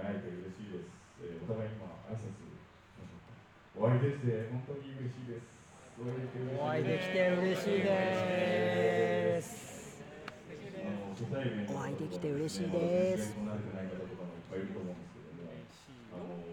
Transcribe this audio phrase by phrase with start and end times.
[0.00, 0.88] 会えて嬉しいです、
[1.20, 2.50] えーお互い今挨拶
[3.80, 5.46] お会いできて本当に嬉しいです。
[6.00, 6.04] お
[6.68, 10.02] 会いできて嬉しいです。
[11.70, 13.36] お会いできて嬉しいです。
[13.40, 15.16] まだ全然慣れてない方とかもいっぱいいると思うんです。
[15.16, 15.54] けども
[16.12, 16.44] あの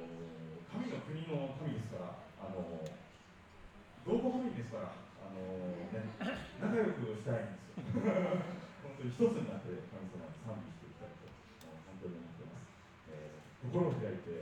[0.72, 1.92] 神の国の神です。
[1.92, 2.86] からあの
[4.06, 4.72] 同胞神です。
[4.72, 5.42] からあの、
[5.90, 6.08] ね、
[6.62, 7.98] 仲良くしたいんです。
[7.98, 8.14] よ
[8.88, 11.28] 本当に一つになって神様に賛美していきたいと
[11.66, 12.72] 本当に思ってます、
[13.10, 14.42] えー心を開いて、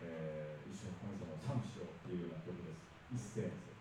[0.00, 2.80] えー一緒に神様を賛美しようっていうような曲です。
[3.12, 3.73] 一斉です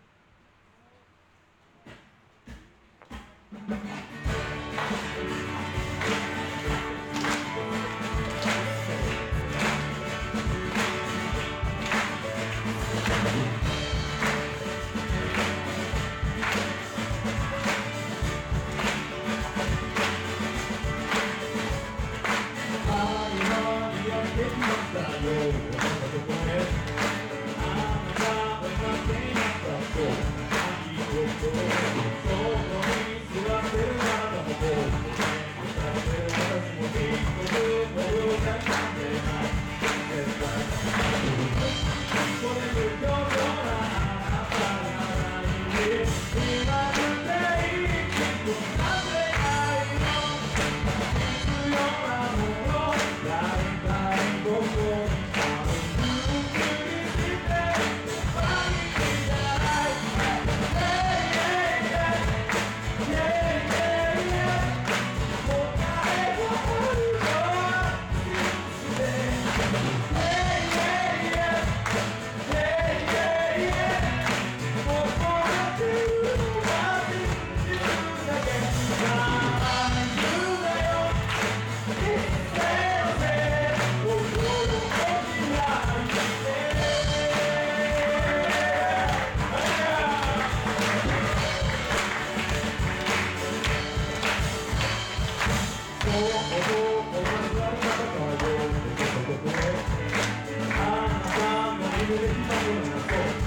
[102.74, 103.43] in you.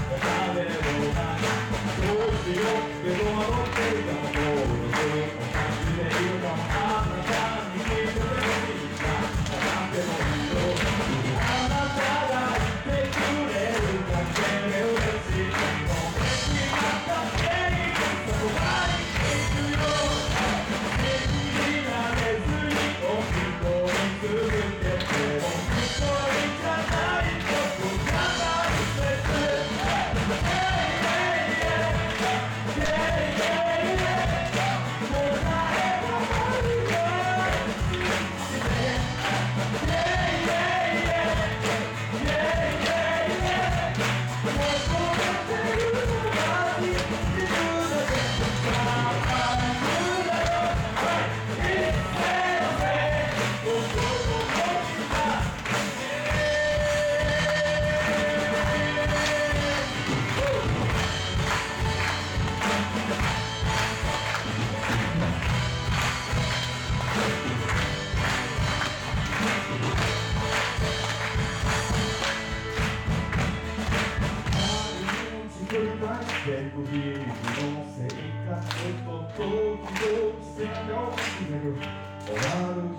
[81.39, 82.95] 원하는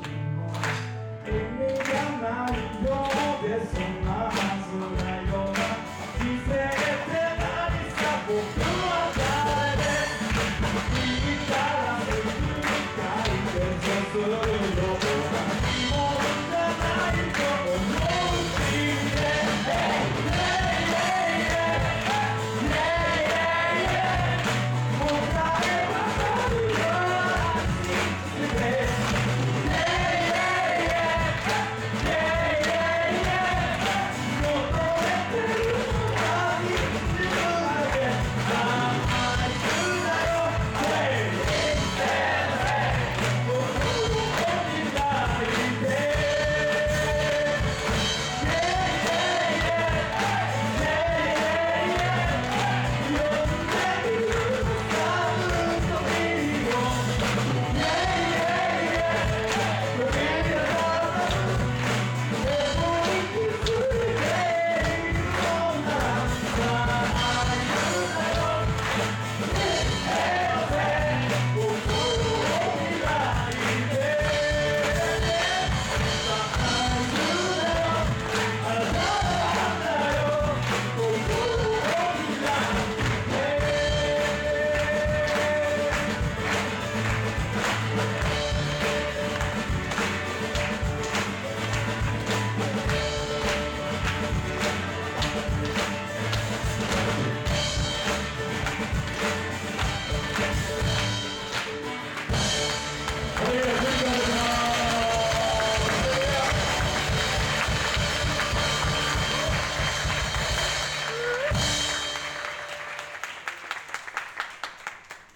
[1.25, 3.07] 힘을 내가 말이여